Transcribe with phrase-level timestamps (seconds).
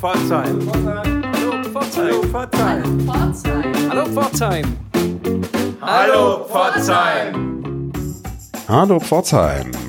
[0.00, 0.58] Pforzheim.
[1.34, 2.14] Hallo Pforzheim.
[2.14, 3.90] Hallo Pforzheim.
[3.90, 4.76] Hallo Pforzheim.
[5.82, 7.59] Hallo Pforzheim.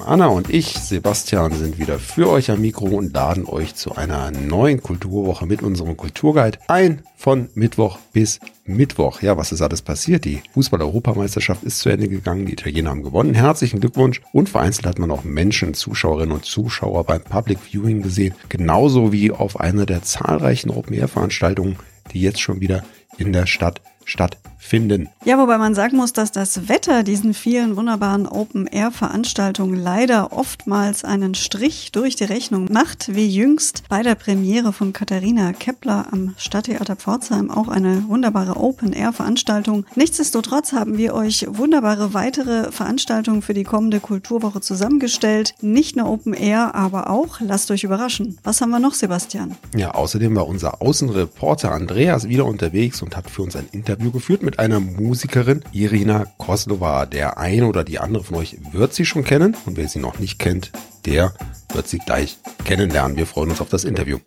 [0.08, 4.32] Anna und ich, Sebastian, sind wieder für euch am Mikro und laden euch zu einer
[4.32, 9.22] neuen Kulturwoche mit unserem Kulturguide ein von Mittwoch bis Mittwoch.
[9.22, 10.26] Ja, was ist alles passiert?
[10.26, 12.48] Die Fußball-Europameisterschaft ist zu Ende gegangen.
[12.48, 13.36] Die Italiener haben gewonnen.
[13.36, 14.20] Herzlichen Glückwunsch.
[14.34, 18.34] Und vereinzelt hat man auch Menschen, Zuschauerinnen und Zuschauer beim Public Viewing gesehen.
[18.50, 21.78] Genauso wie auf einer der zahlreichen Open-Air-Veranstaltungen,
[22.14, 22.84] die jetzt schon wieder
[23.20, 24.51] in der Stadt stattfinden.
[25.26, 31.36] Ja, wobei man sagen muss, dass das Wetter diesen vielen wunderbaren Open-Air-Veranstaltungen leider oftmals einen
[31.36, 36.96] Strich durch die Rechnung macht, wie jüngst bei der Premiere von Katharina Kepler am Stadttheater
[36.96, 39.86] Pforzheim auch eine wunderbare Open-Air-Veranstaltung.
[39.96, 45.54] Nichtsdestotrotz haben wir euch wunderbare weitere Veranstaltungen für die kommende Kulturwoche zusammengestellt.
[45.60, 48.38] Nicht nur Open-Air, aber auch, lasst euch überraschen.
[48.44, 49.58] Was haben wir noch, Sebastian?
[49.76, 54.44] Ja, außerdem war unser Außenreporter Andreas wieder unterwegs und hat für uns ein Interview geführt
[54.44, 57.08] mit einer Musikerin, Irina Koslova.
[57.08, 60.20] Der eine oder die andere von euch wird sie schon kennen und wer sie noch
[60.20, 60.72] nicht kennt,
[61.06, 61.34] der
[61.74, 63.18] wird sie gleich kennenlernen.
[63.18, 64.20] Wir freuen uns auf das Interview.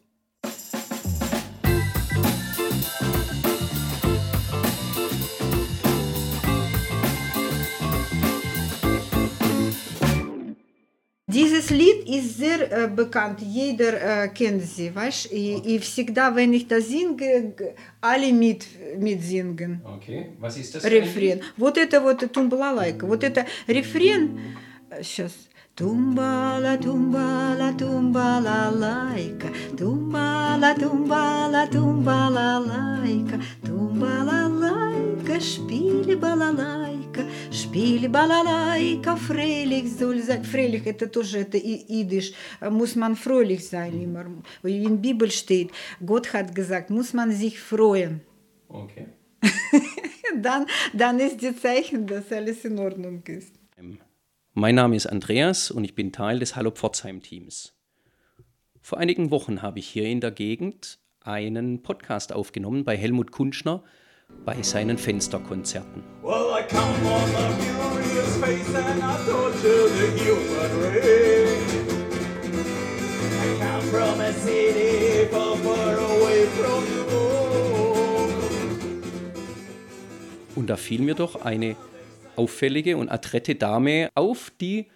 [12.59, 15.35] Sehr bekannt, jeder kennt sie, weißt du?
[15.35, 17.55] И, и всегда, wenn ich das singe,
[18.01, 18.67] alle mit,
[18.99, 19.81] mitsingen.
[19.85, 20.85] Okay, was ist das?
[20.85, 21.41] Рефрен.
[21.57, 23.07] Вот это вот тумбалалайка.
[23.07, 24.39] Вот это рефрен.
[25.03, 25.33] Сейчас.
[25.77, 36.94] Тумбала, тумбала, тумбала, лайка, тумбала, тумбала, тумбала, лайка, тумбала, лайка, шпили, балалайка,
[37.52, 40.44] шпили, балалайка, фрейлих soll sein.
[40.44, 42.34] Фрейлих это тоже это и- идиш.
[42.62, 44.26] Muss man fröhlich sein immer.
[44.64, 45.72] Wie in Bibel steht,
[46.06, 48.22] Gott hat gesagt, muss man sich freuen.
[48.68, 49.08] Okay.
[50.42, 53.52] Dann, dann ist die Zeichen, dass alles in Ordnung ist.
[54.54, 57.74] Mein Name ist Andreas und ich bin Teil des Hallo Pforzheim-Teams.
[58.82, 63.84] Vor einigen Wochen habe ich hier in der Gegend einen Podcast aufgenommen bei Helmut Kunschner
[64.45, 66.03] bei seinen Fensterkonzerten.
[66.23, 71.75] Well, I come on a furious face and I torture the human race.
[73.41, 77.05] I come from a city far, far away from you.
[80.57, 81.77] Und da fiel mir doch eine
[82.37, 84.87] auffällige und adrette Dame auf, die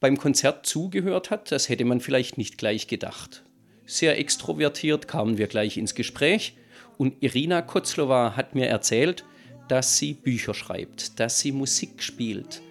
[0.00, 1.50] beim Konzert zugehört hat.
[1.52, 3.44] Das hätte man vielleicht nicht gleich gedacht.
[3.86, 6.54] Sehr extrovertiert kamen wir gleich ins Gespräch
[6.98, 9.24] und Irina Kotzlova hat mir erzählt,
[9.68, 12.62] dass sie Bücher schreibt, dass sie Musik spielt,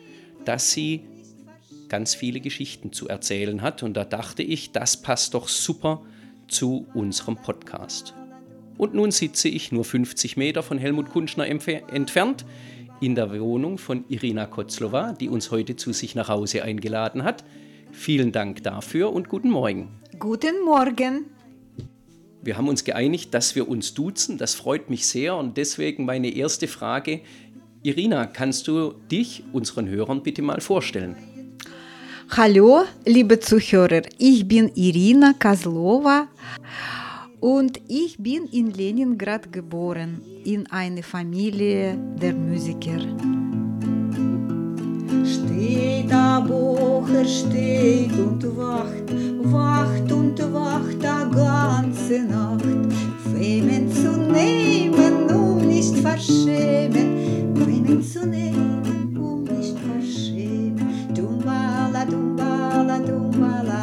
[0.46, 1.02] dass sie
[1.90, 3.84] ganz viele Geschichten zu erzählen hat.
[3.84, 6.02] Und da dachte ich, das passt doch super
[6.48, 8.14] zu unserem Podcast.
[8.78, 12.46] Und nun sitze ich nur 50 Meter von Helmut Kunschner entfernt
[13.00, 17.44] in der Wohnung von Irina Kotzlova, die uns heute zu sich nach Hause eingeladen hat.
[17.92, 19.90] Vielen Dank dafür und guten Morgen.
[20.18, 21.26] Guten Morgen.
[22.44, 24.38] Wir haben uns geeinigt, dass wir uns duzen.
[24.38, 27.22] Das freut mich sehr und deswegen meine erste Frage.
[27.84, 31.16] Irina, kannst du dich unseren Hörern bitte mal vorstellen?
[32.32, 34.02] Hallo, liebe Zuhörer.
[34.18, 36.28] Ich bin Irina Kozlova
[37.40, 43.00] und ich bin in Leningrad geboren, in eine Familie der Musiker.
[45.24, 52.64] Steht der Bocher, steht und wacht, wacht und wacht die ganze Nacht.
[53.34, 61.14] Femen zu nehmen, um nicht verschämen, Femen zu nehmen, um nicht verschämen.
[61.14, 63.83] Dumbala, dumbala, dumbala,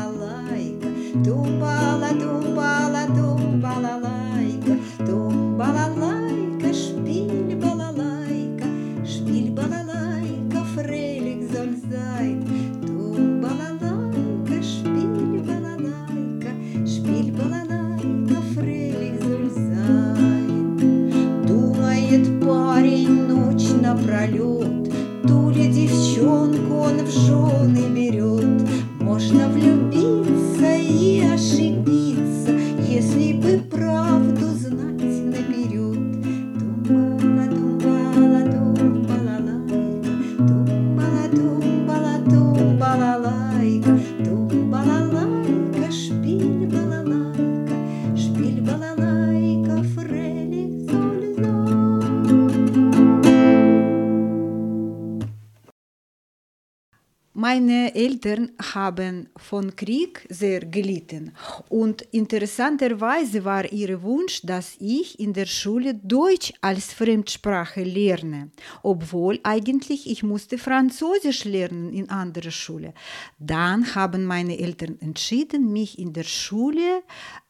[58.81, 61.33] haben von Krieg sehr gelitten
[61.69, 68.51] und interessanterweise war ihr Wunsch, dass ich in der Schule Deutsch als Fremdsprache lerne,
[68.83, 72.95] obwohl eigentlich ich musste Französisch lernen in anderer Schule.
[73.39, 77.03] Dann haben meine Eltern entschieden, mich in der Schule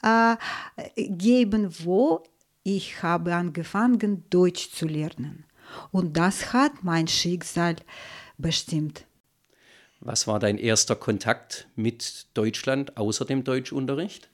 [0.03, 0.37] äh,
[0.97, 2.23] geben, wo
[2.63, 5.45] ich habe angefangen Deutsch zu lernen.
[5.93, 7.77] Und das hat mein Schicksal
[8.37, 9.07] bestimmt.
[10.01, 14.31] Was war dein erster Kontakt mit Deutschland außer dem Deutschunterricht?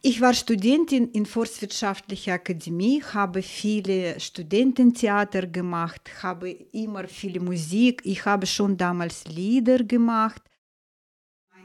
[0.00, 8.02] Ich war Studentin in Forstwirtschaftlicher Akademie, habe viele Studententheater gemacht, habe immer viel Musik.
[8.04, 10.42] Ich habe schon damals Lieder gemacht.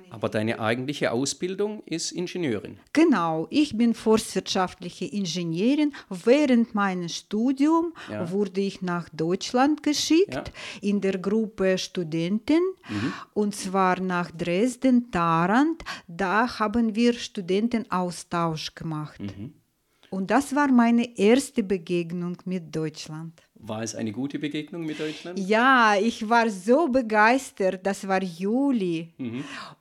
[0.10, 2.80] Aber deine eigentliche Ausbildung ist Ingenieurin.
[2.94, 5.94] Genau, ich bin forstwirtschaftliche Ingenieurin.
[6.10, 8.32] Während meines Studiums Ja.
[8.32, 10.44] wurde ich nach Deutschland geschickt Ja.
[10.82, 12.62] in der Gruppe Studenten
[13.34, 15.84] und zwar nach Dresden, Tarant.
[16.08, 19.20] Da haben wir Studentenaustausch gemacht.
[20.10, 23.34] Und das war meine erste Begegnung mit Deutschland.
[23.60, 25.40] War es eine gute Begegnung mit Deutschland?
[25.40, 27.86] Ja, ich war so begeistert.
[27.86, 29.14] Das war Juli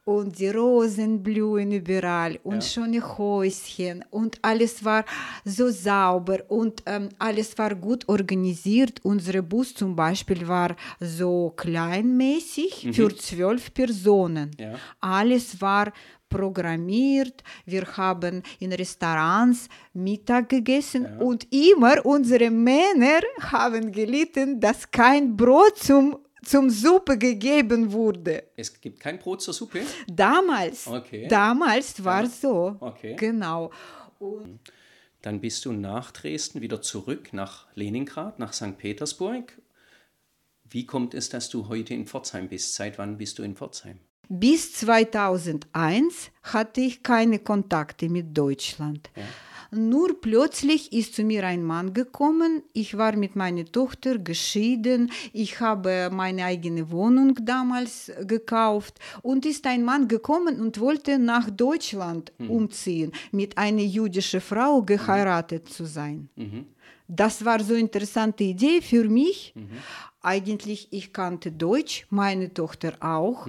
[0.04, 5.04] und die Rosen blühen überall und schöne Häuschen und alles war
[5.44, 9.00] so sauber und ähm, alles war gut organisiert.
[9.02, 14.50] Unser Bus zum Beispiel war so kleinmäßig für zwölf Personen.
[14.58, 14.74] Ja.
[15.00, 15.92] Alles war
[16.28, 17.42] programmiert.
[17.64, 25.78] Wir haben in Restaurants Mittag gegessen und immer unsere Männer haben gelitten, dass kein Brot
[25.78, 28.44] zum, zum Suppe gegeben wurde.
[28.56, 29.80] Es gibt kein Brot zur Suppe.
[30.06, 31.26] Damals, Okay.
[31.28, 32.76] damals war so.
[32.80, 33.14] Okay.
[33.16, 33.70] Genau.
[35.22, 38.78] Dann bist du nach Dresden wieder zurück nach Leningrad, nach St.
[38.78, 39.60] Petersburg.
[40.68, 42.74] Wie kommt es, dass du heute in Pforzheim bist?
[42.74, 43.98] Seit wann bist du in Pforzheim?
[44.28, 49.10] Bis 2001 hatte ich keine Kontakte mit Deutschland.
[49.72, 52.62] Nur plötzlich ist zu mir ein Mann gekommen.
[52.72, 55.10] Ich war mit meiner Tochter geschieden.
[55.32, 58.98] Ich habe meine eigene Wohnung damals gekauft.
[59.22, 65.68] Und ist ein Mann gekommen und wollte nach Deutschland umziehen, mit einer jüdischen Frau geheiratet
[65.68, 66.28] zu sein.
[67.08, 69.54] Das war so eine interessante Idee für mich.
[70.22, 73.46] Eigentlich, ich kannte Deutsch, meine Tochter auch.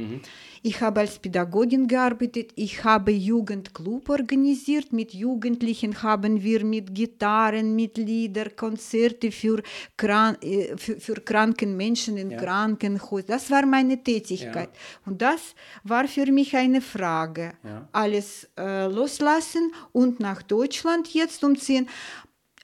[0.61, 2.51] Ich habe als Pädagogin gearbeitet.
[2.55, 4.93] Ich habe Jugendclub organisiert.
[4.93, 9.63] Mit Jugendlichen haben wir mit Gitarren, mit Lieder, Konzerte für,
[9.95, 13.27] kran äh, für, für kranken Menschen in Krankenhäusern.
[13.27, 14.69] Das war meine Tätigkeit.
[15.05, 17.53] Und das war für mich eine Frage.
[17.91, 21.87] Alles äh, loslassen und nach Deutschland jetzt umziehen.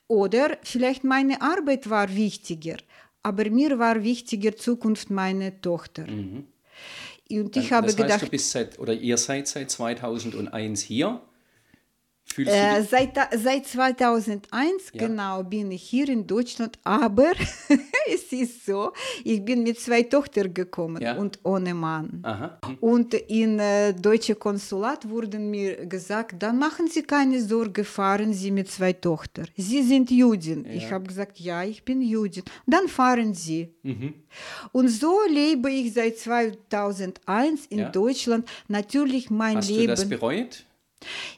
[0.08, 2.78] Oder vielleicht meine Arbeit war wichtiger,
[3.24, 6.06] aber mir war wichtiger Zukunft meiner Tochter.
[7.30, 11.22] Und ich habe das heißt, gedacht, du bist seit, oder ihr seid seit 2001 hier.
[12.34, 13.12] Fühlst du äh, seit,
[13.48, 15.08] seit 2001 Ja.
[15.08, 17.32] genau bin ich hier in Deutschland, aber
[18.14, 18.92] es ist so,
[19.24, 21.16] ich bin mit zwei Töchtern gekommen Ja.
[21.22, 22.20] und ohne Mann.
[22.24, 28.34] aha, Und in äh, deutsche Konsulat wurde mir gesagt, dann machen Sie keine Sorge, fahren
[28.34, 29.48] Sie mit zwei Töchtern.
[29.56, 30.66] Sie sind Juden.
[30.66, 32.44] Ich habe gesagt, ja, ich bin Judin.
[32.66, 33.70] Dann fahren Sie.
[34.72, 37.90] Und so lebe ich seit 2001 in Ja.
[37.90, 38.48] Deutschland.
[38.68, 39.88] Natürlich mein hast du Leben.
[39.88, 40.66] das bereut?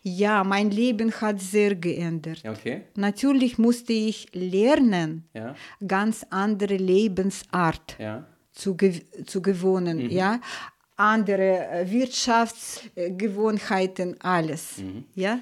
[0.04, 2.42] Ja, mein Leben hat sehr geändert.
[2.44, 2.82] Ja, okay.
[2.96, 8.26] Natürlich musste ich lernen, Ja, ganz andere Lebensart ja.
[8.52, 10.40] zu, gew zu gewohnen, ja,
[10.96, 14.76] andere äh, Wirtschaftsgewohnheiten, alles,
[15.14, 15.40] ja.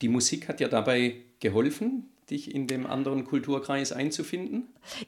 [0.00, 4.58] Die Musik hat dir dabei geholfen, dich in dem anderen Kulturkreis einzufinden?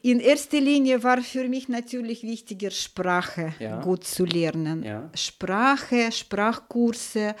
[0.01, 3.81] In erster Linie war für mich natürlich wichtiger, Sprache Ja.
[3.81, 4.83] gut zu lernen.
[4.83, 5.09] Ja.
[5.13, 7.35] Sprache, Sprachkurse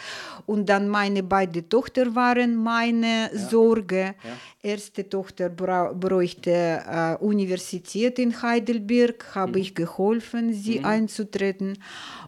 [0.45, 4.15] und dann meine beiden Tochter waren meine Sorge.
[4.61, 9.35] Erste Tochter bräuchte äh, Universität in Heidelberg, Mhm.
[9.39, 11.77] habe ich geholfen, sie einzutreten.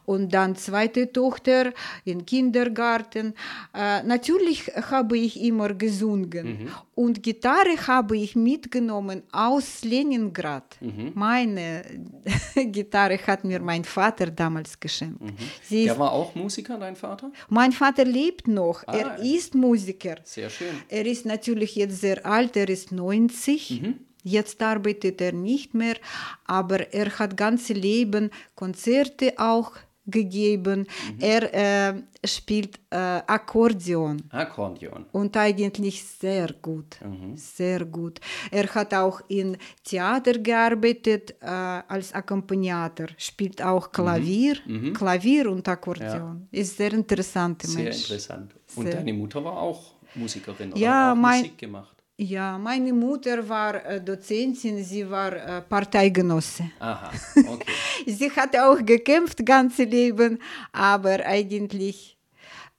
[0.06, 1.74] Und dann zweite Tochter
[2.06, 3.34] im Kindergarten.
[3.74, 6.46] Äh, natürlich habe ich immer gesungen.
[6.64, 6.70] Mhm.
[6.98, 10.78] Und Gitarre habe ich mitgenommen aus Leningrad.
[10.82, 11.12] Mhm.
[11.14, 11.84] Meine
[12.56, 15.22] Gitarre hat mir mein Vater damals geschenkt.
[15.62, 15.86] Sie Mhm.
[15.86, 17.32] Der ist, war auch Musiker, dein Vater?
[17.50, 18.84] mein Vater lebt noch.
[18.88, 18.98] Ah.
[18.98, 20.16] Er ist Musiker.
[20.24, 20.74] Sehr schön.
[20.90, 23.82] Er ist natürlich jetzt sehr alt, er ist 90.
[23.82, 24.00] Mhm.
[24.24, 25.98] Jetzt arbeitet er nicht mehr,
[26.46, 29.74] aber er hat ganze Leben Konzerte auch
[30.08, 30.88] gegeben.
[31.20, 32.96] Er äh, spielt äh,
[33.28, 34.22] Akkordeon.
[34.30, 35.06] Akkordeon.
[35.12, 36.98] Und eigentlich sehr gut,
[37.36, 38.20] sehr gut.
[38.52, 44.56] Er hat auch in Theater gearbeitet äh, als Akkompagnator, spielt auch Klavier,
[44.94, 46.48] Klavier und Akkordeon.
[46.52, 48.02] Ist sehr interessanter Sehr Mensch.
[48.10, 48.56] interessant.
[48.76, 48.96] Und Sehr.
[48.96, 51.97] deine Mutter war auch Musikerin oder Ja, mein- Musik gemacht?
[52.20, 56.72] Ja, meine Mutter war äh, Dozentin, sie war äh, Parteigenosse.
[56.80, 57.12] Aha,
[57.48, 57.72] okay.
[58.08, 60.40] Sie hat auch gekämpft ganze Leben,
[60.72, 62.18] aber eigentlich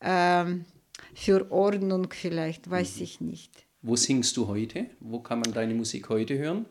[0.01, 0.65] ähm,
[1.15, 3.53] für Ordnung vielleicht, weiß ich nicht.
[3.81, 4.87] Wo singst du heute?
[4.99, 6.67] Wo kann man deine Musik heute hören?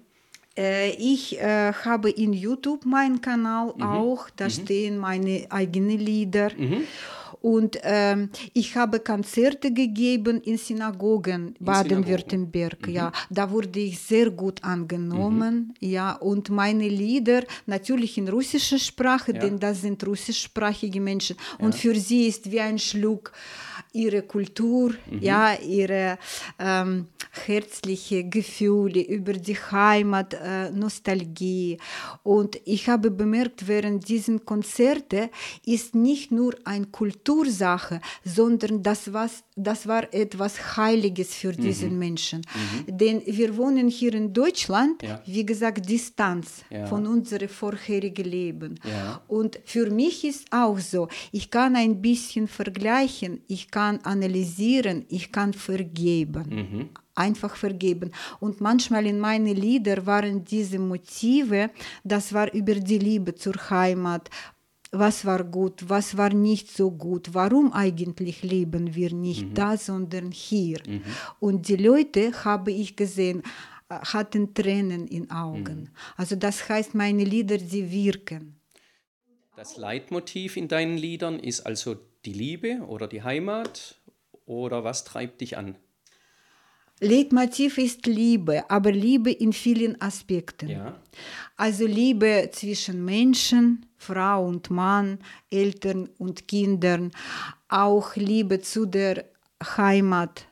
[0.57, 6.51] Äh, ich äh, habe in YouTube meinen Kanal auch, da stehen meine eigenen Lieder.
[7.41, 12.87] Und ähm, ich habe Konzerte gegeben in Synagogen Baden-Württemberg.
[12.87, 15.73] Ja, da wurde ich sehr gut angenommen.
[15.79, 19.39] Ja, und meine Lieder natürlich in russischer Sprache, Ja.
[19.39, 21.37] denn das sind russischsprachige Menschen.
[21.59, 23.31] Und für sie ist wie ein Schluck
[24.03, 24.85] ihre Kultur,
[25.29, 25.43] ja,
[25.79, 26.05] ihre
[26.59, 27.07] ähm,
[27.45, 31.77] herzliche Gefühle über die Heimat, äh, Nostalgie.
[32.23, 35.21] Und ich habe bemerkt, während diesen Konzerte
[35.65, 42.41] ist nicht nur eine Kultursache, sondern das, was, das war etwas Heiliges für diesen Menschen.
[42.87, 45.21] Denn wir wohnen hier in Deutschland, Ja.
[45.25, 46.85] wie gesagt, Distanz Ja.
[46.91, 48.71] von unserem vorherigen Leben.
[48.93, 49.21] Ja.
[49.27, 51.01] Und für mich ist auch so,
[51.31, 56.89] ich kann ein bisschen vergleichen, ich kann analysieren, ich kann vergeben.
[57.15, 58.11] Einfach vergeben.
[58.39, 61.71] Und manchmal in meinen Liedern waren diese Motive,
[62.03, 64.29] das war über die Liebe zur Heimat.
[64.91, 70.31] Was war gut, was war nicht so gut, warum eigentlich leben wir nicht da, sondern
[70.31, 70.79] hier.
[71.39, 73.43] Und die Leute, habe ich gesehen,
[73.89, 75.89] hatten Tränen in Augen.
[76.15, 78.59] Also das heißt, meine Lieder, sie wirken.
[79.55, 81.97] Das Leitmotiv in deinen Liedern ist also
[82.27, 83.95] die Liebe oder die Heimat
[84.45, 85.75] oder was treibt dich an?
[86.99, 90.69] Leitmotiv ist Liebe, aber Liebe in vielen Aspekten.
[90.69, 90.99] Ja.
[91.55, 95.19] Also Liebe zwischen Menschen, Frau und Mann,
[95.49, 97.11] Eltern und Kindern,
[97.69, 99.25] auch Liebe zu der
[99.77, 100.47] Heimat,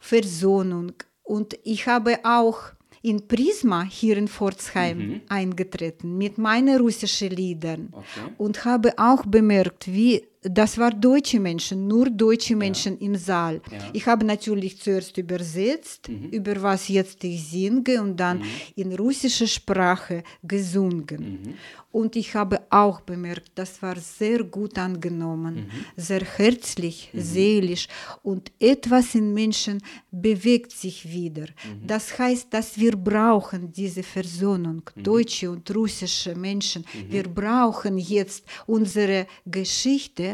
[0.00, 0.92] Versöhnung.
[1.22, 2.58] Und ich habe auch
[3.02, 8.32] in Prisma hier in Pforzheim eingetreten mit meinen russischen Liedern Okay.
[8.38, 13.62] und habe auch bemerkt, wie das war deutsche Menschen, nur deutsche Menschen im Saal.
[13.70, 13.78] Ja.
[13.92, 18.42] Ich habe natürlich zuerst übersetzt, über was jetzt ich singe und dann
[18.76, 21.56] in russischer Sprache gesungen.
[21.90, 27.86] Und ich habe auch bemerkt, das war sehr gut angenommen, sehr herzlich, seelisch
[28.24, 31.46] und etwas in Menschen bewegt sich wieder.
[31.86, 36.84] Das heißt, dass wir brauchen diese Versöhnung, deutsche und russische Menschen.
[37.08, 40.33] Wir brauchen jetzt unsere Geschichte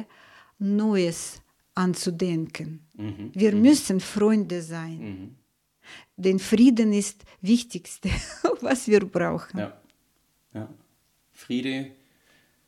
[0.61, 1.40] Neues
[1.75, 2.87] anzudenken.
[3.35, 5.37] Wir müssen Freunde sein.
[6.17, 8.11] Denn Frieden ist das Wichtigste,
[8.61, 9.59] was wir brauchen.
[9.59, 9.81] Ja.
[10.55, 10.69] ja.
[11.33, 11.90] Friede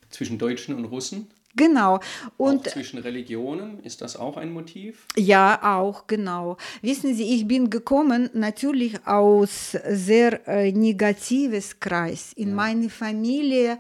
[0.08, 2.00] zwischen Deutschen und Russen, Genau.
[2.38, 5.06] und Und zwischen Religionen, ist das auch ein Motiv?
[5.16, 6.56] Ja, auch, genau.
[6.80, 12.32] Wissen Sie, ich bin gekommen natürlich aus sehr äh, negatives Kreis.
[12.32, 13.78] In meiner Familie äh,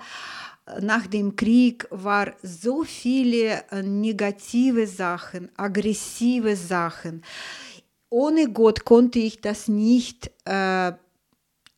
[0.80, 7.22] nach dem Krieg war so viele äh, negative Sachen, aggressive Sachen.
[8.08, 10.92] Ohne Gott konnte ich das nicht äh,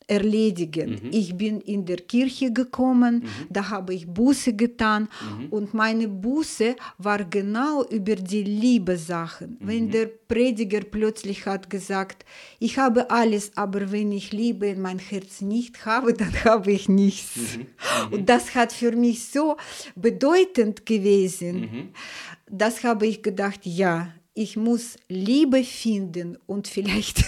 [0.07, 1.09] erledigen.
[1.11, 5.07] Ich bin in der Kirche gekommen, da habe ich Buße getan
[5.49, 9.57] und meine Buße war genau über die Liebe-Sachen.
[9.59, 12.25] Wenn der Prediger plötzlich hat gesagt,
[12.59, 16.87] ich habe alles, aber wenn ich Liebe in mein Herz nicht habe, dann habe ich
[16.89, 17.59] nichts.
[18.11, 19.57] Und das hat für mich so
[19.95, 21.91] bedeutend gewesen.
[22.49, 27.25] Das habe ich gedacht, ja, ich muss Liebe finden und vielleicht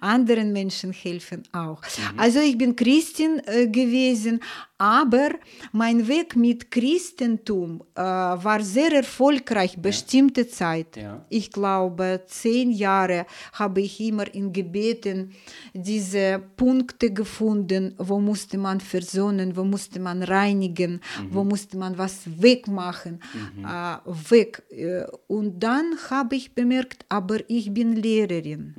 [0.00, 1.82] anderen Menschen helfen auch.
[2.16, 4.40] Also ich bin Christin äh, gewesen,
[4.80, 5.32] aber
[5.72, 10.96] mein Weg mit Christentum äh, war sehr erfolgreich, bestimmte Zeit.
[10.96, 11.22] Ja.
[11.28, 15.32] Ich glaube, zehn Jahre habe ich immer in Gebeten
[15.74, 22.22] diese Punkte gefunden, wo musste man versöhnen, wo musste man reinigen, wo musste man was
[22.40, 23.20] wegmachen,
[23.62, 23.96] äh,
[24.30, 24.62] weg.
[24.70, 28.74] Äh, Und dann habe ich bemerkt, aber ich bin Lehrerin.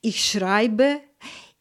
[0.00, 1.00] Ich schreibe,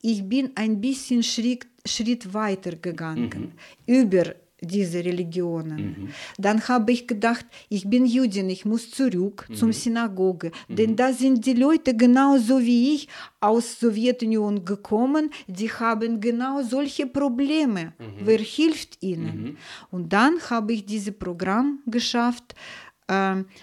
[0.01, 3.53] ich bin ein bisschen Schritt, Schritt weiter gegangen.
[3.85, 6.13] Über diese Religionen.
[6.37, 11.43] Dann habe ich gedacht, ich bin Jüdin, ich muss zurück zum Synagoge, denn da sind
[11.47, 13.07] die Leute genauso wie ich
[13.39, 17.93] aus Sowjetunion gekommen, die haben genau solche Probleme.
[18.23, 19.57] Wer hilft ihnen?
[19.89, 22.53] Und dann habe ich dieses Programm geschafft.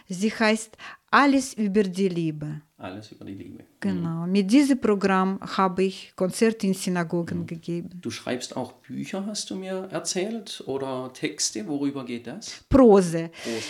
[0.09, 0.77] Sie heißt
[1.12, 2.62] Alles über die Liebe.
[2.78, 3.64] Alles über die Liebe.
[3.80, 4.26] Genau.
[4.26, 7.90] Mit diesem Programm habe ich Konzerte in Synagogen gegeben.
[8.02, 11.68] Du schreibst auch Bücher, hast du mir erzählt, oder Texte.
[11.68, 12.66] Worüber geht das?
[12.68, 13.30] Prose.
[13.44, 13.64] Prose.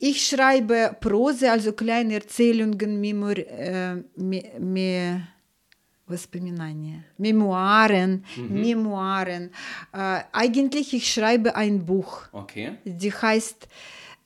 [0.00, 5.28] Ich schreibe Prose, also kleine Erzählungen, Memor äh, me, me,
[6.06, 9.50] Воспоминания, Memoiren, Memoiren.
[9.92, 12.72] Äh, eigentlich ich schreibe ein Buch, Okay.
[12.84, 13.68] die heißt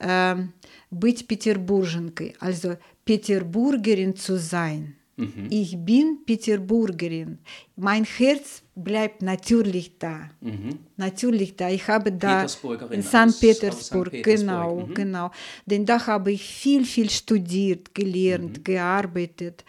[0.01, 0.53] ähm,
[0.91, 4.97] Быть Peterburgenkai, also Peterburgerin zu sein.
[5.51, 7.39] Ich bin Peterburgerin.
[7.77, 10.31] Mein Herz bleibt natürlich da.
[10.97, 11.69] Natürlich da.
[11.69, 13.15] Ich habe da Petersburgerin in St.
[13.15, 14.23] aus- Petersburg, aus St.
[14.25, 14.95] genau, Petersburg, mhm.
[14.95, 15.31] genau.
[15.67, 19.65] Denn da habe ich viel, viel studiert, gelernt, gearbeitet.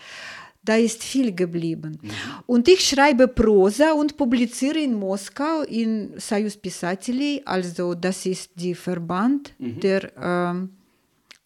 [0.66, 2.00] Da ist viel geblieben.
[2.46, 8.74] Und ich schreibe Prosa und publiziere in Moskau in Союз писателей, also das ist die
[8.74, 10.70] Verband der ähm,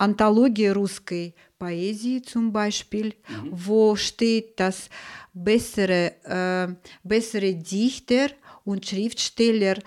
[0.02, 3.50] Anthologie russischer Poesie zum Beispiel, mhm.
[3.52, 4.90] wo steht, dass
[5.32, 8.30] bessere, äh, bessere Dichter
[8.64, 9.78] und Schriftsteller,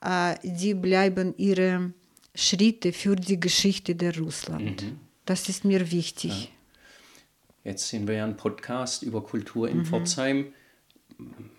[0.00, 1.92] äh, die bleiben ihre
[2.36, 4.82] Schritte für die Geschichte der Russland.
[4.82, 4.98] Mhm.
[5.24, 6.30] Das ist mir wichtig.
[7.64, 7.70] Ja.
[7.72, 9.86] Jetzt sind wir ja ein Podcast über Kultur in mhm.
[9.86, 10.52] Pforzheim.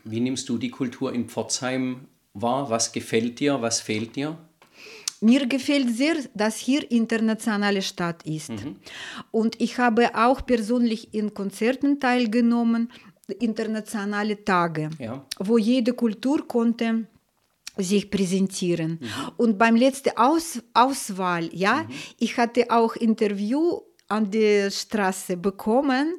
[0.05, 2.69] Wie nimmst du die Kultur in Pforzheim wahr?
[2.69, 3.62] Was gefällt dir?
[3.62, 4.38] Was fehlt dir?
[5.22, 8.51] Mir gefällt sehr, dass hier internationale Stadt ist.
[9.31, 12.91] Und ich habe auch persönlich in Konzerten teilgenommen,
[13.39, 15.25] internationale Tage, Ja.
[15.39, 17.07] wo jede Kultur konnte
[17.77, 19.00] sich präsentieren.
[19.38, 21.88] Und beim letzten Aus Auswahl, ja,
[22.19, 26.15] ich hatte auch Interview an der Straße bekommen,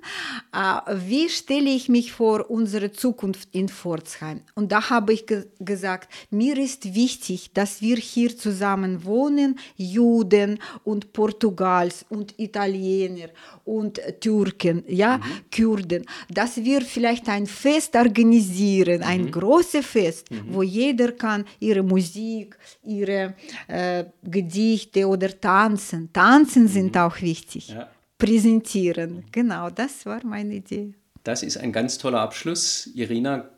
[0.93, 4.41] wie stelle ich mich vor unsere Zukunft in Pforzheim.
[4.55, 10.59] Und da habe ich ge gesagt, mir ist wichtig, dass wir hier zusammen wohnen, Juden
[10.85, 13.29] und Portugals und Italiener
[13.65, 15.21] und Türken, ja,
[15.55, 22.57] Kurden, dass wir vielleicht ein Fest organisieren, ein großes Fest, wo jeder kann ihre Musik,
[22.85, 23.35] ihre
[23.69, 27.76] äh, Gedichte oder tanzen, tanzen sind auch wichtig, Ja.
[28.19, 29.25] Präsentieren.
[29.33, 30.95] Genau, das war meine Idee.
[31.25, 32.89] Das ist ein ganz toller Abschluss.
[32.95, 33.51] Irina,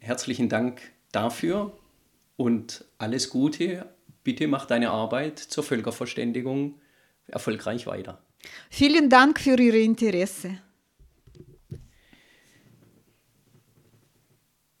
[0.00, 0.80] herzlichen Dank
[1.12, 1.76] dafür
[2.36, 3.86] und alles Gute.
[4.22, 6.74] Bitte mach deine Arbeit zur Völkerverständigung
[7.26, 8.22] erfolgreich weiter.
[8.70, 10.58] Vielen Dank für Ihr Interesse.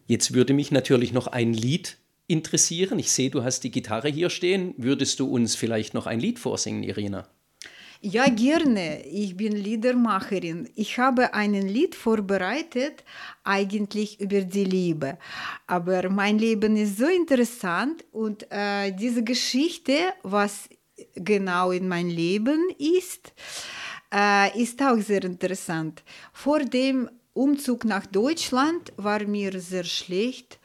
[0.06, 1.98] Jetzt würde mich natürlich noch ein Lied
[2.28, 2.98] interessieren.
[2.98, 4.74] Ich sehe, du hast die Gitarre hier stehen.
[4.78, 7.28] Würdest du uns vielleicht noch ein Lied vorsingen, Irina?
[8.00, 9.04] Ja, gerne.
[9.06, 10.68] Ich bin Liedermacherin.
[10.76, 13.02] Ich habe ein Lied vorbereitet,
[13.42, 15.18] eigentlich über die Liebe.
[15.66, 20.68] Aber mein Leben ist so interessant und äh, diese Geschichte, was
[21.16, 23.32] genau in mein Leben ist,
[24.14, 26.04] äh, ist auch sehr interessant.
[26.32, 30.60] Vor dem Umzug nach Deutschland war mir sehr schlecht.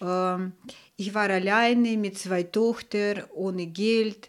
[0.00, 0.52] Ähm,
[0.96, 4.28] ich war alleine mit zwei Töchtern, ohne Geld.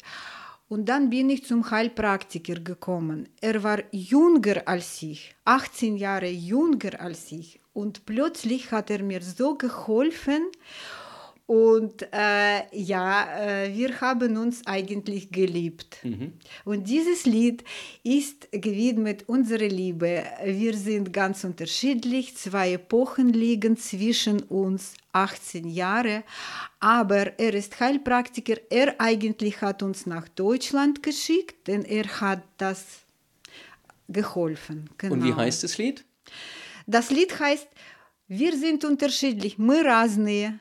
[0.70, 3.28] Und dann bin ich zum Heilpraktiker gekommen.
[3.42, 7.60] Er war jünger als ich, 18 Jahre jünger als ich.
[7.74, 10.44] Und plötzlich hat er mir so geholfen.
[11.49, 15.99] Und äh, ja, äh, wir haben uns eigentlich geliebt.
[16.65, 17.63] Und dieses Lied
[18.03, 20.25] ist gewidmet unserer Liebe.
[20.43, 26.25] Wir sind ganz unterschiedlich, zwei Epochen liegen zwischen uns, 18 Jahre,
[26.81, 28.57] aber er ist Heilpraktiker.
[28.71, 32.85] Er eigentlich hat uns nach Deutschland geschickt, denn er hat das
[34.09, 34.89] geholfen.
[34.97, 35.13] Genau.
[35.13, 36.05] Und wie heißt das Lied?
[36.87, 37.69] Das Lied heißt
[38.27, 40.59] Wir sind unterschiedlich, мы разные.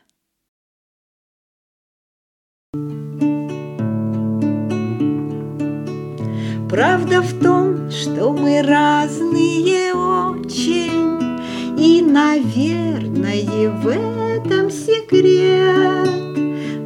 [6.68, 11.40] Правда в том, что мы разные очень,
[11.78, 16.11] И, наверное, в этом секрет.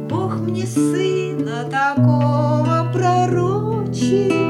[0.07, 4.42] Бог мне сына такого пророчил,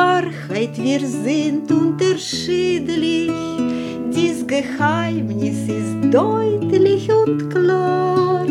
[0.00, 3.30] Wahrheit, wir sind unterschiedlich.
[4.16, 8.46] Dies Geheimnis ist deutlich und klar.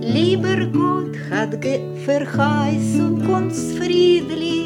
[0.00, 4.63] Lieber Gott hat ge Verheißung uns friedlich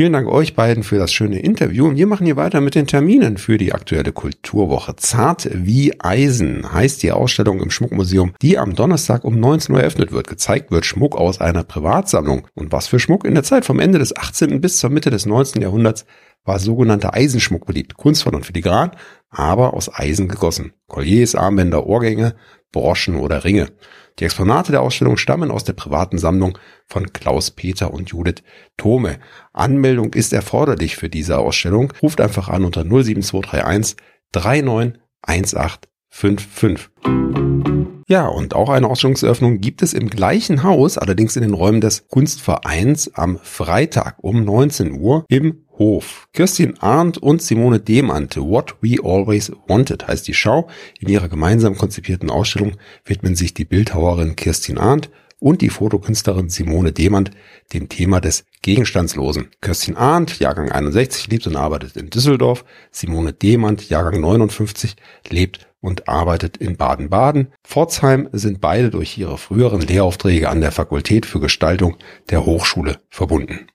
[0.00, 2.86] Vielen Dank euch beiden für das schöne Interview und wir machen hier weiter mit den
[2.86, 4.96] Terminen für die aktuelle Kulturwoche.
[4.96, 10.10] Zart wie Eisen heißt die Ausstellung im Schmuckmuseum, die am Donnerstag um 19 Uhr eröffnet
[10.10, 10.26] wird.
[10.26, 12.48] Gezeigt wird Schmuck aus einer Privatsammlung.
[12.54, 14.62] Und was für Schmuck in der Zeit vom Ende des 18.
[14.62, 15.60] bis zur Mitte des 19.
[15.60, 16.06] Jahrhunderts
[16.46, 17.92] war sogenannter Eisenschmuck beliebt.
[17.92, 18.92] Kunstvoll und filigran,
[19.30, 20.72] aber aus Eisen gegossen.
[20.88, 22.36] Colliers, Armbänder, Ohrgänge,
[22.72, 23.68] Broschen oder Ringe.
[24.18, 28.42] Die Exponate der Ausstellung stammen aus der privaten Sammlung von Klaus Peter und Judith
[28.76, 29.18] Thome.
[29.52, 31.92] Anmeldung ist erforderlich für diese Ausstellung.
[32.02, 33.96] Ruft einfach an unter 07231
[34.32, 36.90] 391855.
[38.08, 42.08] Ja, und auch eine Ausstellungseröffnung gibt es im gleichen Haus, allerdings in den Räumen des
[42.08, 46.28] Kunstvereins am Freitag um 19 Uhr im Hof.
[46.34, 50.68] Kirstin Arndt und Simone Demand, What We Always Wanted heißt die Schau.
[51.00, 52.74] In ihrer gemeinsam konzipierten Ausstellung
[53.06, 57.30] widmen sich die Bildhauerin Kirstin Arndt und die Fotokünstlerin Simone Demand
[57.72, 59.48] dem Thema des Gegenstandslosen.
[59.62, 62.66] Kirstin Arndt, Jahrgang 61, lebt und arbeitet in Düsseldorf.
[62.90, 64.96] Simone Demand, Jahrgang 59,
[65.30, 67.54] lebt und arbeitet in Baden-Baden.
[67.64, 71.96] Pforzheim sind beide durch ihre früheren Lehraufträge an der Fakultät für Gestaltung
[72.28, 73.66] der Hochschule verbunden.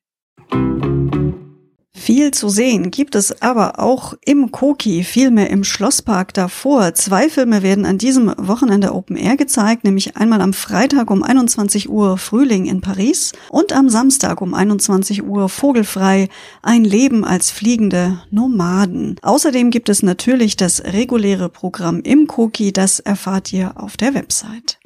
[1.98, 6.94] Viel zu sehen gibt es aber auch im Koki, vielmehr im Schlosspark davor.
[6.94, 11.90] Zwei Filme werden an diesem Wochenende Open Air gezeigt, nämlich einmal am Freitag um 21
[11.90, 16.28] Uhr Frühling in Paris und am Samstag um 21 Uhr Vogelfrei,
[16.62, 19.16] ein Leben als fliegende Nomaden.
[19.22, 24.80] Außerdem gibt es natürlich das reguläre Programm im Koki, das erfahrt ihr auf der Website.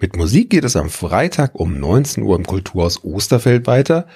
[0.00, 4.06] Mit Musik geht es am Freitag um 19 Uhr im Kulturhaus Osterfeld weiter.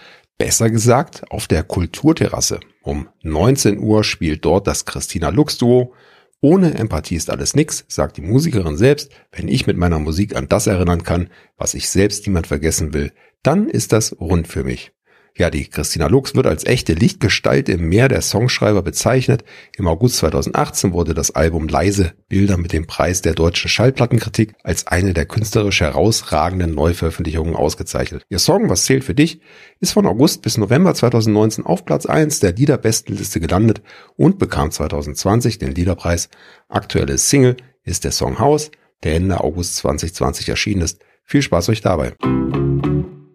[0.45, 2.59] Besser gesagt, auf der Kulturterrasse.
[2.83, 5.95] Um 19 Uhr spielt dort das Christina Lux Duo.
[6.41, 9.13] Ohne Empathie ist alles nix, sagt die Musikerin selbst.
[9.31, 13.13] Wenn ich mit meiner Musik an das erinnern kann, was ich selbst niemand vergessen will,
[13.45, 14.92] dann ist das rund für mich.
[15.35, 19.45] Ja, die Christina Lux wird als echte Lichtgestalt im Meer der Songschreiber bezeichnet.
[19.79, 24.87] Im August 2018 wurde das Album Leise Bilder mit dem Preis der deutschen Schallplattenkritik als
[24.87, 28.25] eine der künstlerisch herausragenden Neuveröffentlichungen ausgezeichnet.
[28.29, 29.41] Ihr Song Was zählt für dich
[29.81, 33.81] ist von August bis November 2019 auf Platz 1 der Liederbestenliste gelandet
[34.17, 36.29] und bekam 2020 den Liederpreis.
[36.69, 38.71] Aktuelle Single ist der Song Haus,
[39.03, 41.01] der Ende August 2020 erschienen ist.
[41.25, 42.13] Viel Spaß euch dabei.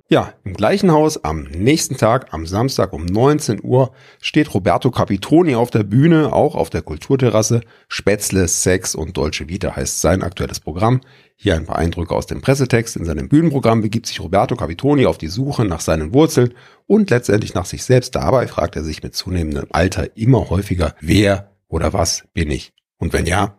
[0.09, 3.91] Ja, im gleichen Haus am nächsten Tag, am Samstag um 19 Uhr,
[4.21, 7.59] steht Roberto Capitoni auf der Bühne, auch auf der Kulturterrasse.
[7.89, 11.01] Spätzle, Sex und Dolce Vita heißt sein aktuelles Programm.
[11.35, 12.95] Hier ein paar Eindrücke aus dem Pressetext.
[12.95, 16.53] In seinem Bühnenprogramm begibt sich Roberto Capitoni auf die Suche nach seinen Wurzeln
[16.85, 18.15] und letztendlich nach sich selbst.
[18.15, 22.71] Dabei fragt er sich mit zunehmendem Alter immer häufiger, wer oder was bin ich?
[22.97, 23.57] Und wenn ja,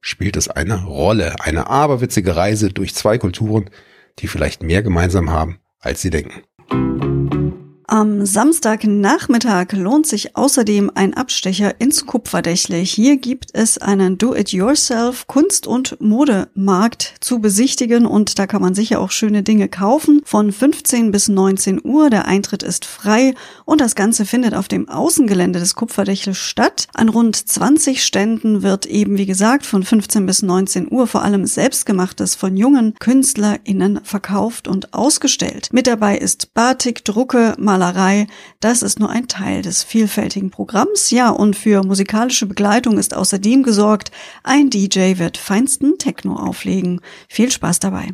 [0.00, 1.34] spielt es eine Rolle.
[1.40, 3.68] Eine aberwitzige Reise durch zwei Kulturen,
[4.18, 6.42] die vielleicht mehr gemeinsam haben, als sie denken.
[7.92, 12.76] Am Samstagnachmittag lohnt sich außerdem ein Abstecher ins Kupferdächle.
[12.76, 19.00] Hier gibt es einen Do-it-yourself Kunst- und Modemarkt zu besichtigen und da kann man sicher
[19.00, 20.22] auch schöne Dinge kaufen.
[20.24, 22.10] Von 15 bis 19 Uhr.
[22.10, 26.86] Der Eintritt ist frei und das Ganze findet auf dem Außengelände des Kupferdächles statt.
[26.94, 31.44] An rund 20 Ständen wird eben, wie gesagt, von 15 bis 19 Uhr vor allem
[31.44, 35.70] selbstgemachtes von jungen KünstlerInnen verkauft und ausgestellt.
[35.72, 38.26] Mit dabei ist Batik, Drucke, Malerei, Malerei,
[38.60, 41.10] das ist nur ein Teil des vielfältigen Programms.
[41.10, 44.10] Ja, und für musikalische Begleitung ist außerdem gesorgt.
[44.44, 47.00] Ein DJ wird feinsten Techno auflegen.
[47.28, 48.08] Viel Spaß dabei.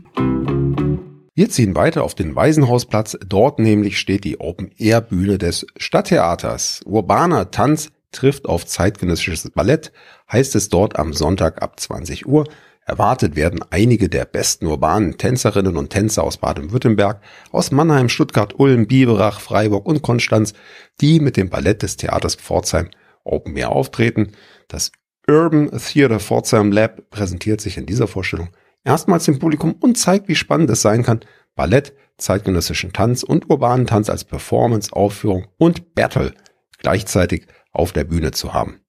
[1.34, 3.18] Wir ziehen weiter auf den Waisenhausplatz.
[3.26, 6.82] Dort nämlich steht die Open-Air-Bühne des Stadttheaters.
[6.86, 9.92] Urbaner Tanz trifft auf zeitgenössisches Ballett,
[10.30, 12.46] heißt es dort am Sonntag ab 20 Uhr.
[12.88, 17.20] Erwartet werden einige der besten urbanen Tänzerinnen und Tänzer aus Baden-Württemberg,
[17.50, 20.54] aus Mannheim, Stuttgart, Ulm, Biberach, Freiburg und Konstanz,
[21.00, 22.88] die mit dem Ballett des Theaters Pforzheim
[23.24, 24.32] Open Air auftreten.
[24.68, 24.92] Das
[25.28, 28.50] Urban Theater Pforzheim Lab präsentiert sich in dieser Vorstellung
[28.84, 31.20] erstmals dem Publikum und zeigt, wie spannend es sein kann,
[31.56, 36.34] Ballett, zeitgenössischen Tanz und urbanen Tanz als Performance, Aufführung und Battle
[36.78, 38.80] gleichzeitig auf der Bühne zu haben.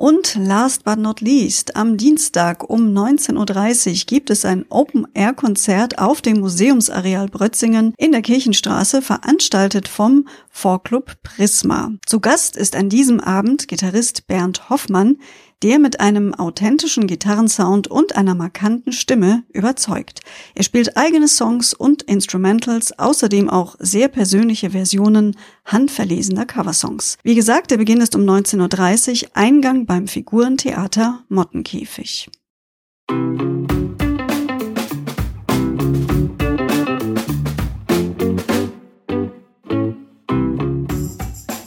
[0.00, 6.22] Und last but not least, am Dienstag um 19.30 Uhr gibt es ein Open-Air-Konzert auf
[6.22, 11.92] dem Museumsareal Brötzingen in der Kirchenstraße, veranstaltet vom Vorclub Prisma.
[12.06, 15.18] Zu Gast ist an diesem Abend Gitarrist Bernd Hoffmann,
[15.62, 20.20] der mit einem authentischen Gitarrensound und einer markanten Stimme überzeugt.
[20.54, 27.18] Er spielt eigene Songs und Instrumentals, außerdem auch sehr persönliche Versionen handverlesener Coversongs.
[27.22, 32.30] Wie gesagt, der Beginn ist um 19.30 Uhr, Eingang beim Figurentheater Mottenkäfig.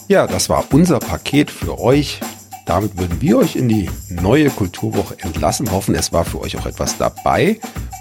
[0.08, 2.20] Ja, das war unser Paket für euch.
[2.66, 5.72] Damit würden wir euch in die neue Kulturwoche entlassen.
[5.72, 7.60] Hoffen, es war für euch auch etwas dabei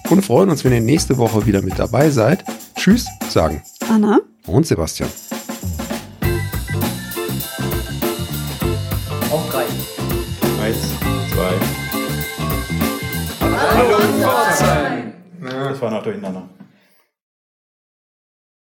[0.08, 2.44] und freuen uns, wenn ihr nächste Woche wieder mit dabei seid.
[2.76, 5.10] Tschüss, sagen Anna und Sebastian.
[9.30, 9.64] Auf drei.
[10.62, 10.78] Eins,
[11.32, 11.54] zwei.
[13.40, 15.12] Hallo, Pforzheim!
[15.40, 16.48] Das war noch durcheinander.